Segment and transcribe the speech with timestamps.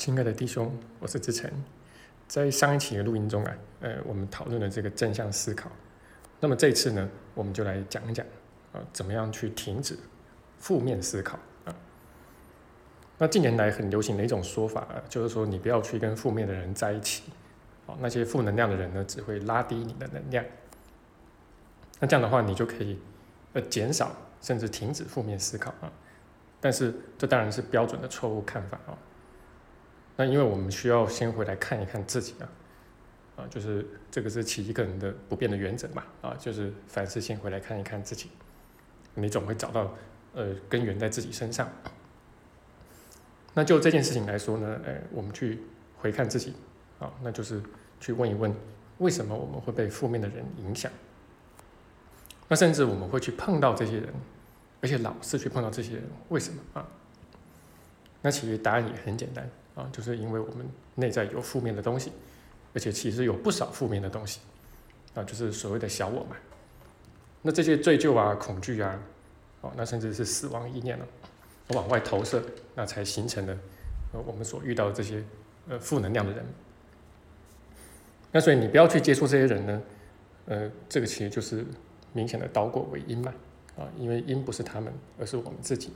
[0.00, 1.50] 亲爱的弟兄，我是志成。
[2.26, 5.70] 在上一期的录音中啊，呃，我们讨论了这个正向思考。
[6.40, 8.24] 那么这次呢，我们就来讲一讲
[8.72, 9.94] 啊，怎么样去停止
[10.56, 11.76] 负面思考啊。
[13.18, 17.24] 那近年来很流行的一种说法啊，就是说你不要去跟负面的人在一起。
[17.84, 20.42] 哦，那些负能量的人呢，只会拉低你的能量。
[21.98, 22.98] 那这样的话，你就可以
[23.52, 25.92] 呃减少甚至停止负面思考啊。
[26.58, 28.96] 但是这当然是标准的错误看法啊。
[30.20, 32.44] 那因为我们需要先回来看一看自己啊，
[33.38, 38.28] 啊，就是这个是其一个人的不变的原则嘛啊，就是凡事先回来看一看自己，
[39.14, 39.96] 你总会找到
[40.34, 41.66] 呃根源在自己身上。
[43.54, 45.62] 那就这件事情来说呢，哎，我们去
[45.96, 46.52] 回看自己
[46.98, 47.62] 啊，那就是
[47.98, 48.54] 去问一问
[48.98, 50.92] 为什么我们会被负面的人影响。
[52.46, 54.12] 那甚至我们会去碰到这些人。
[54.82, 56.86] 而且老是去碰到这些人，为什么啊？
[58.20, 62.12] 那其实答案也很简单啊，就是因为我们内在有负面的东西，
[62.74, 64.40] 而且其实有不少负面的东西
[65.14, 66.36] 啊，就是所谓的小我嘛。
[67.42, 69.00] 那这些罪疚啊、恐惧啊，
[69.60, 71.06] 哦，那甚至是死亡意念了，
[71.68, 72.42] 往外投射，
[72.74, 73.56] 那才形成了
[74.12, 75.24] 呃我们所遇到的这些
[75.68, 76.44] 呃负能量的人。
[78.32, 79.82] 那所以你不要去接触这些人呢，
[80.46, 81.64] 呃，这个其实就是
[82.12, 83.32] 明显的倒果为因嘛。
[83.78, 85.92] 啊，因为因不是他们，而是我们自己。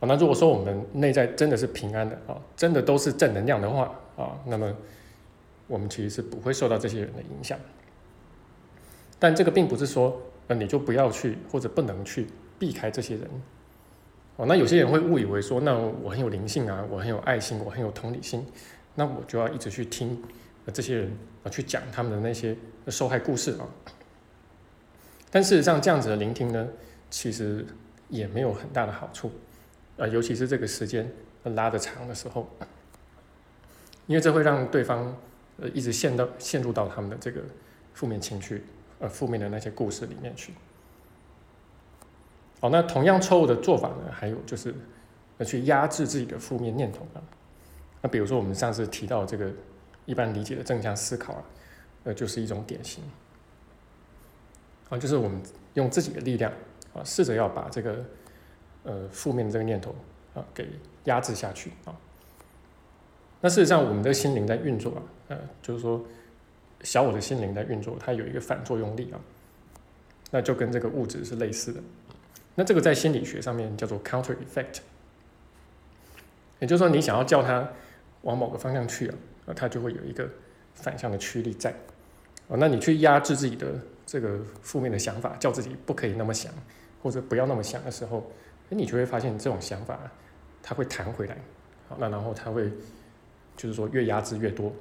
[0.00, 4.72] 好，那如果说我们内在真的是平安的啊，真的都是正能量的话啊，那么
[5.66, 7.58] 我们其实是不会受到这些人的影响。
[9.18, 13.28] 但这个并不是说，呃，你就不要去或者不能去避开这些人。
[14.36, 18.46] 哦，那有些人会误以为说，那我很有灵性啊，我很有爱心，我很有同理心，
[18.94, 20.22] 那我就要一直去听
[20.72, 21.10] 这些人
[21.42, 23.66] 啊去讲他们的那些受害故事啊。
[25.28, 26.68] 但事实上，这样子的聆听呢，
[27.10, 27.66] 其实
[28.08, 29.32] 也没有很大的好处，
[29.98, 32.48] 呃，尤其是这个时间拉得长的时候，
[34.06, 35.14] 因为这会让对方
[35.60, 37.42] 呃一直陷到陷入到他们的这个
[37.92, 38.64] 负面情绪，
[39.00, 40.54] 呃，负面的那些故事里面去。
[42.60, 44.74] 哦，那同样错误的做法呢，还有就是
[45.38, 47.22] 呃去压制自己的负面念头啊。
[48.00, 49.50] 那比如说我们上次提到这个
[50.06, 51.44] 一般理解的正向思考啊，
[52.04, 53.02] 呃，就是一种典型。
[54.88, 55.42] 啊，就是我们
[55.74, 56.50] 用自己的力量
[56.94, 58.04] 啊，试着要把这个
[58.88, 59.94] 呃负面的这个念头
[60.34, 60.66] 啊给
[61.04, 61.94] 压制下去啊。
[63.40, 66.02] 那事实上，我们的心灵在运作啊，呃，就是说
[66.82, 69.20] 小我的心灵在运作，它有一个反作用力啊，
[70.30, 71.80] 那就跟这个物质是类似的。
[72.54, 74.78] 那这个在心理学上面叫做 counter effect，
[76.58, 77.68] 也就是说，你想要叫它
[78.22, 80.28] 往某个方向去啊，那它就会有一个
[80.74, 81.72] 反向的驱力在。
[82.48, 83.66] 哦，那你去压制自己的。
[84.10, 86.50] 这个负面的想法，叫自己不可以那么想，
[87.02, 88.26] 或者不要那么想的时候，
[88.68, 89.98] 那你就会发现这种想法，
[90.62, 91.36] 它会弹回来，
[91.88, 92.70] 好，那然后它会，
[93.56, 94.72] 就是说越压制越多，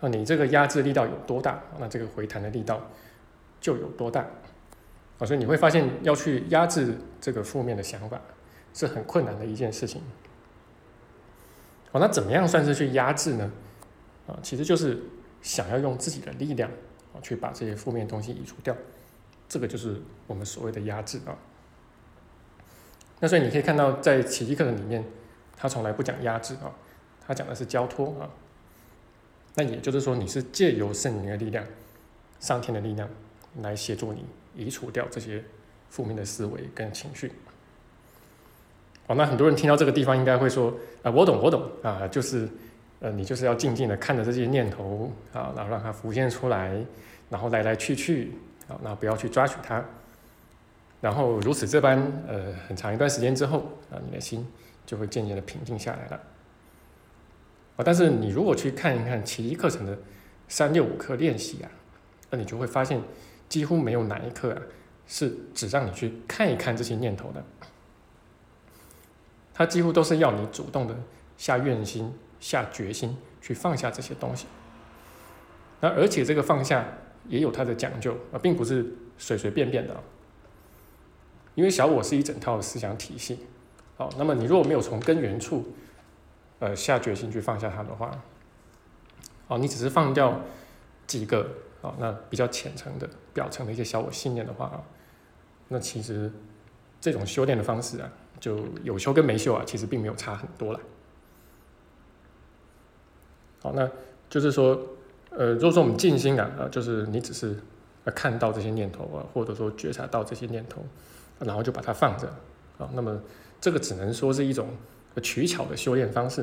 [0.00, 2.80] 啊，你这个压制力道有多大，那这个回弹的力道
[3.60, 4.20] 就有多大，
[5.18, 8.20] 啊，所以你会发现要去压制这个负面的想法
[8.74, 10.02] 是很困难的一件事情，
[11.92, 13.50] 好，那怎么样算是去压制呢？
[14.26, 15.02] 啊，其实就是
[15.42, 16.70] 想要用自己的力量。
[17.12, 18.72] 啊，去把这些负面东西移除掉，
[19.48, 21.36] 这个就是我们所谓的压制啊。
[23.20, 25.04] 那所以你可以看到，在奇迹课程里面，
[25.56, 26.72] 他从来不讲压制啊，
[27.26, 28.28] 他讲的是交托啊。
[29.54, 31.64] 那也就是说，你是借由圣灵的力量、
[32.40, 33.08] 上天的力量
[33.62, 34.24] 来协助你
[34.56, 35.44] 移除掉这些
[35.90, 37.30] 负面的思维跟情绪。
[39.06, 42.48] 哦，那很多人听到这个地方应该会说啊，我懂，我懂啊，就是。
[43.02, 46.78] 呃，你就是要静静的看着这些念头啊，然后让它浮现出来，
[47.30, 48.34] 然后来来去去
[48.68, 49.82] 啊，那不要去抓取它，
[51.00, 53.58] 然后如此这般，呃，很长一段时间之后
[53.90, 54.46] 啊，你的心
[54.84, 56.20] 就会渐渐的平静下来了。
[57.76, 59.98] 啊，但是你如果去看一看奇迹课程的
[60.48, 61.70] 三六五课练习啊，
[62.30, 63.00] 那你就会发现
[63.48, 64.62] 几乎没有哪一课啊
[65.06, 67.44] 是只让你去看一看这些念头的，
[69.54, 70.94] 它几乎都是要你主动的
[71.36, 72.12] 下愿心。
[72.40, 74.46] 下决心去放下这些东西，
[75.82, 76.82] 那而且这个放下
[77.28, 79.94] 也有它的讲究啊，并不是随随便便的。
[81.60, 83.38] 因为小我是一整套的思想体系，
[83.98, 85.62] 好，那么你如果没有从根源处，
[86.58, 88.18] 呃，下决心去放下它的话，
[89.46, 90.40] 哦，你只是放掉
[91.06, 91.46] 几个
[91.82, 94.80] 啊，那比较浅层的、表层的一些小我信念的话啊，
[95.68, 96.32] 那其实
[96.98, 98.10] 这种修炼的方式啊，
[98.40, 100.80] 就有修跟没修啊，其实并没有差很多了。
[103.60, 103.86] 好，那
[104.30, 104.80] 就是说，
[105.28, 107.54] 呃，如果说我们静心啊，啊，就是你只是
[108.14, 110.82] 看到这些念头啊，或者说觉察到这些念头，
[111.40, 112.28] 然后就把它放着，
[112.78, 113.20] 啊，那么
[113.60, 114.68] 这个只能说是一种
[115.22, 116.42] 取巧的修炼方式，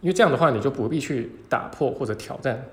[0.00, 2.64] 因为这样的话，你就不必去打破或者挑战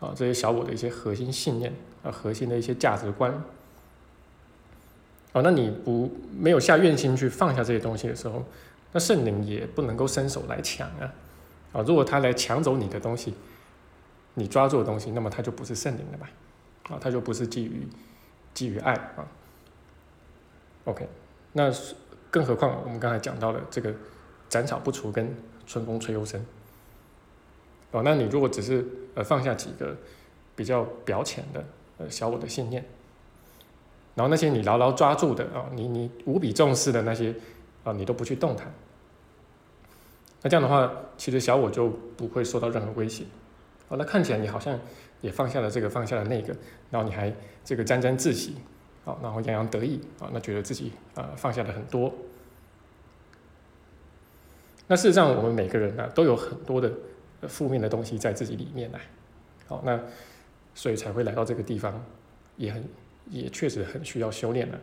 [0.00, 3.32] 啊这些小我的一些核心信念啊核心的一些价值观。
[5.32, 8.42] 哦，那你不没有下愿心去放下这些东西的时候，
[8.92, 11.12] 那圣灵也不能够伸手来抢啊！
[11.72, 13.34] 啊，如果他来抢走你的东西，
[14.34, 16.30] 你抓住的东西，那么他就不是圣灵了吧？
[16.88, 17.86] 啊，他就不是基于
[18.54, 19.28] 基于爱啊。
[20.88, 21.06] OK，
[21.52, 21.70] 那
[22.30, 23.92] 更何况我们刚才讲到了这个
[24.48, 25.36] 斩草不除根，
[25.66, 26.42] 春风吹又生。
[27.90, 29.94] 哦，那你如果只是呃放下几个
[30.56, 31.62] 比较表浅的
[31.98, 32.82] 呃小我的信念。
[34.14, 37.34] 然后那些你牢牢抓住的啊，你你无比重视的那些
[37.84, 38.72] 啊，你都不去动弹。
[40.40, 43.24] 那这样的话，其实小我就不会受到任何威胁。
[43.88, 44.78] 哦，那看起来你好像
[45.20, 46.56] 也放下了这个，放下了那个，
[46.90, 47.30] 然后你还
[47.62, 48.56] 这个沾沾自喜，
[49.08, 52.12] 啊，然后洋洋得意，啊，那觉得自己啊放下了很多。
[54.86, 56.92] 那事实上，我们每个人呢都有很多的
[57.48, 59.00] 负面的东西在自己里面来，
[59.66, 60.00] 好，那
[60.74, 62.04] 所以才会来到这个地方，
[62.56, 62.84] 也很。
[63.30, 64.80] 也确实很需要修炼的。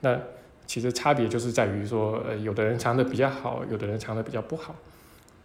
[0.00, 0.18] 那
[0.66, 4.74] 其实差别就是在于说，呃，有的人藏的比较好，有的人藏的比较不好。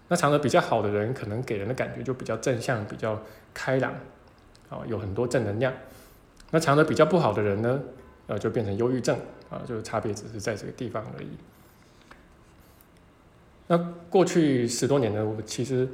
[0.08, 3.22] 那藏的比较好的人，可能给人的感觉就比较正向，比较
[3.54, 3.94] 开朗，
[4.68, 5.72] 啊，有很多正能量。
[6.50, 7.80] 那藏的比较不好的人呢，
[8.30, 11.28] 呃，就变成忧郁症，啊，就是差别只是在这个地方而已。
[13.68, 13.78] 那
[14.10, 15.86] 过去十多年呢，我其实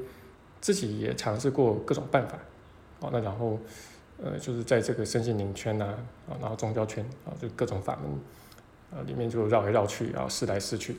[0.61, 2.37] 自己也尝试过各种办法，
[2.99, 3.57] 哦，那然后。
[4.23, 5.83] 呃，就是在这个身心灵圈呐，
[6.29, 10.95] 啊，然后宗教圈啊，就各种法门，啊，里面就绕来绕去，然后试来试去。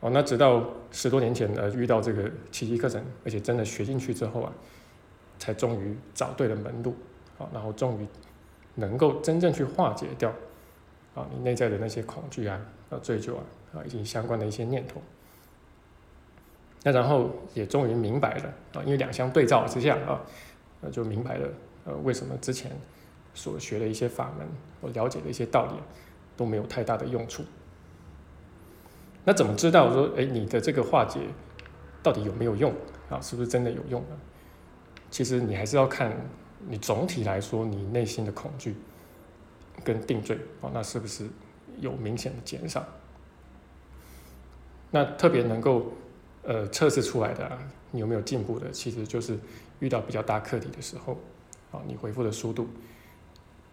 [0.00, 4.50] 哦，那直到十多年前，呃，遇到这个奇迹课程，而且真的学进去之后啊，
[5.38, 6.96] 才终于找对了门路，
[7.38, 8.06] 啊，然后终于
[8.74, 10.30] 能够真正去化解掉，
[11.14, 13.42] 啊，你内在的那些恐惧啊、啊追究啊、
[13.74, 15.00] 啊以及相关的一些念头。
[16.82, 20.20] 那然后也终于明白了，啊，因为两相对照之下啊。
[20.80, 21.46] 那就明白了，
[21.84, 22.72] 呃，为什么之前
[23.34, 24.48] 所学的一些法门，
[24.80, 25.72] 我了解的一些道理
[26.38, 27.44] 都没有太大的用处。
[29.22, 31.20] 那怎么知道说，哎，你的这个化解
[32.02, 32.72] 到底有没有用
[33.10, 33.20] 啊？
[33.20, 34.16] 是不是真的有用呢？
[35.10, 36.16] 其实你还是要看
[36.68, 38.74] 你总体来说，你内心的恐惧
[39.84, 41.28] 跟定罪啊，那是不是
[41.78, 42.86] 有明显的减少？
[44.90, 45.92] 那特别能够
[46.42, 47.58] 呃测试出来的啊，
[47.90, 49.38] 你有没有进步的，其实就是。
[49.80, 51.16] 遇到比较大课题的时候，
[51.72, 52.68] 啊，你回复的速度，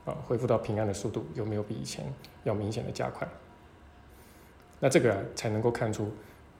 [0.05, 2.05] 啊，恢复到平安的速度有没有比以前
[2.45, 3.27] 要明显的加快？
[4.79, 6.09] 那这个才能够看出，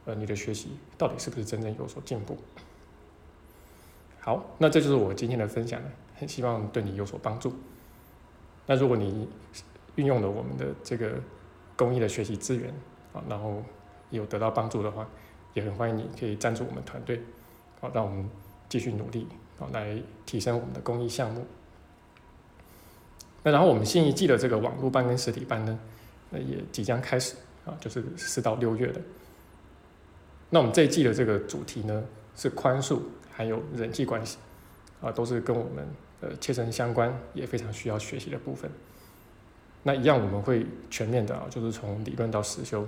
[0.03, 2.37] 呃，你的学习到底是不是真正有所进步。
[4.19, 7.53] 好，那这就是我今天的分享了，很希望对你有所帮助。
[8.65, 9.27] 那如果你
[9.95, 11.13] 运用了我们的这个
[11.75, 12.69] 公益的学习资源，
[13.13, 13.63] 啊，然后
[14.09, 15.07] 有得到帮助的话，
[15.53, 17.21] 也很欢迎你可以赞助我们团队，
[17.79, 18.29] 好，让我们。
[18.69, 19.25] 继续努力
[19.61, 21.45] 啊，来提升我们的公益项目。
[23.43, 25.79] 那然后我们新一季的这个网络班跟实体班呢，
[26.31, 28.99] 那也即将开始啊，就是四到六月的。
[30.49, 32.03] 那我们这一季的这个主题呢，
[32.35, 32.99] 是宽恕
[33.31, 34.37] 还有人际关系
[35.01, 35.87] 啊，都是跟我们
[36.21, 38.69] 呃切身相关，也非常需要学习的部分。
[39.83, 42.87] 那一样我们会全面的啊，就是从理论到实修，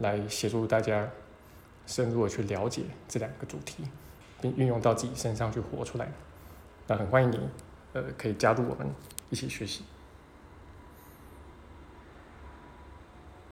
[0.00, 1.08] 来协助大家
[1.86, 3.84] 深入的去了解这两个主题。
[4.42, 6.10] 并运用到自己身上去活出来，
[6.86, 7.38] 那很欢迎你，
[7.92, 8.88] 呃，可以加入我们
[9.28, 9.84] 一起学习。